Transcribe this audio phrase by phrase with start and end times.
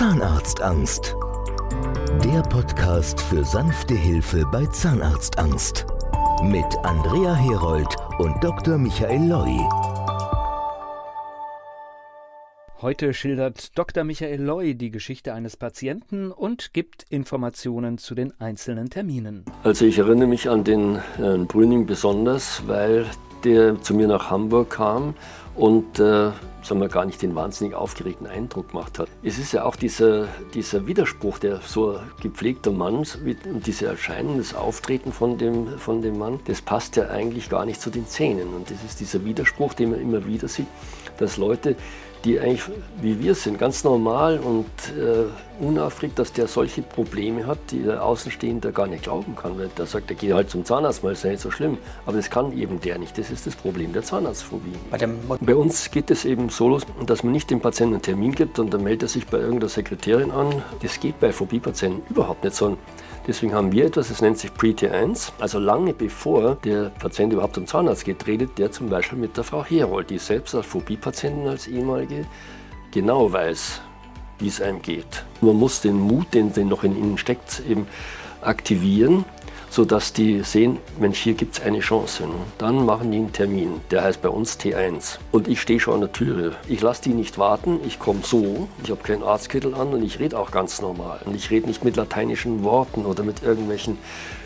[0.00, 1.14] Zahnarztangst.
[2.24, 5.84] Der Podcast für sanfte Hilfe bei Zahnarztangst.
[6.42, 8.78] Mit Andrea Herold und Dr.
[8.78, 9.58] Michael Loi.
[12.80, 14.04] Heute schildert Dr.
[14.04, 19.44] Michael Loi die Geschichte eines Patienten und gibt Informationen zu den einzelnen Terminen.
[19.64, 23.04] Also ich erinnere mich an den äh, Brüning besonders, weil
[23.44, 25.14] der zu mir nach Hamburg kam
[25.60, 26.30] und äh,
[26.62, 29.08] sagen wir, gar nicht den wahnsinnig aufgeregten Eindruck gemacht hat.
[29.22, 34.54] Es ist ja auch dieser, dieser Widerspruch, der so gepflegter Mann und diese Erscheinung, das
[34.54, 38.54] Auftreten von dem, von dem Mann, das passt ja eigentlich gar nicht zu den Zähnen.
[38.54, 40.66] Und das ist dieser Widerspruch, den man immer wieder sieht,
[41.18, 41.76] dass Leute
[42.24, 42.62] die eigentlich
[43.00, 44.66] wie wir sind, ganz normal und
[44.96, 45.24] äh,
[45.62, 49.58] unaufgeregt, dass der solche Probleme hat, die der Außenstehende gar nicht glauben kann.
[49.58, 51.78] Weil der sagt, der geht halt zum Zahnarzt, weil es ja nicht so schlimm.
[52.06, 53.16] Aber das kann eben der nicht.
[53.18, 54.72] Das ist das Problem der Zahnarztphobie.
[54.90, 55.08] Bei,
[55.40, 58.58] bei uns geht es eben so los, dass man nicht dem Patienten einen Termin gibt
[58.58, 60.62] und dann meldet er sich bei irgendeiner Sekretärin an.
[60.82, 62.76] Das geht bei Phobie-Patienten überhaupt nicht so.
[63.26, 65.32] Deswegen haben wir etwas, das nennt sich Pre-T1.
[65.38, 69.44] Also lange bevor der Patient überhaupt zum Zahnarzt geht, redet der zum Beispiel mit der
[69.44, 72.24] Frau Herold, die selbst als Phobie-Patientin, als ehemalige,
[72.90, 73.82] genau weiß,
[74.38, 75.24] wie es einem geht.
[75.40, 77.86] Man muss den Mut, den, den noch in ihnen steckt, eben
[78.40, 79.24] aktivieren
[79.70, 82.24] sodass die sehen, Mensch, hier gibt es eine Chance.
[82.58, 85.18] Dann machen die einen Termin, der heißt bei uns T1.
[85.30, 86.56] Und ich stehe schon an der Türe.
[86.68, 90.18] Ich lasse die nicht warten, ich komme so, ich habe keinen Arztkittel an und ich
[90.18, 91.20] rede auch ganz normal.
[91.24, 93.96] Und ich rede nicht mit lateinischen Worten oder mit irgendwelchen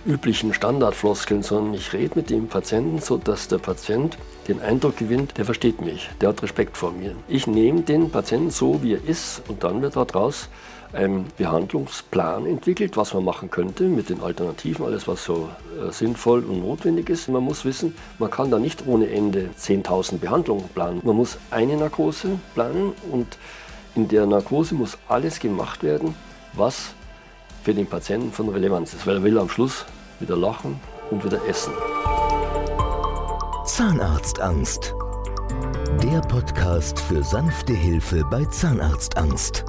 [0.05, 5.47] üblichen Standardfloskeln, sondern ich rede mit dem Patienten, sodass der Patient den Eindruck gewinnt, der
[5.47, 7.16] versteht mich, der hat Respekt vor mir.
[7.28, 10.50] Ich nehme den Patienten so, wie er ist und dann wird daraus
[10.95, 15.48] einen Behandlungsplan entwickelt, was man machen könnte mit den Alternativen, alles was so
[15.81, 17.28] äh, sinnvoll und notwendig ist.
[17.28, 21.00] Man muss wissen, man kann da nicht ohne Ende 10.000 Behandlungen planen.
[21.03, 23.39] Man muss eine Narkose planen und
[23.95, 26.15] in der Narkose muss alles gemacht werden,
[26.53, 26.95] was
[27.62, 29.84] für den Patienten von Relevanz ist, weil er will am Schluss
[30.21, 30.81] wieder lachen
[31.11, 31.72] und wieder essen.
[33.65, 34.94] Zahnarztangst.
[36.03, 39.65] Der Podcast für sanfte Hilfe bei Zahnarztangst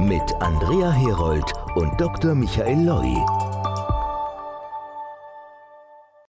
[0.00, 2.34] mit Andrea Herold und Dr.
[2.34, 3.51] Michael Loi.